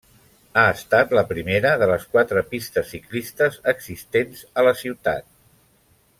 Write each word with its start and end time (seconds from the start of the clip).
Ha 0.59 0.61
estat 0.75 1.11
la 1.17 1.23
primera 1.31 1.73
de 1.83 1.89
les 1.91 2.07
quatre 2.15 2.43
pistes 2.55 2.89
ciclistes 2.95 3.61
existents 3.75 4.43
a 4.63 4.65
la 4.71 4.73
ciutat. 4.83 5.31